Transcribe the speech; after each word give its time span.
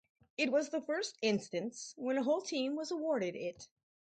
It 0.35 0.51
was 0.51 0.69
the 0.69 0.81
first 0.81 1.19
instance 1.21 1.93
when 1.95 2.17
a 2.17 2.23
whole 2.23 2.41
team 2.41 2.75
was 2.75 2.89
awarded 2.89 3.35
it. 3.35 3.67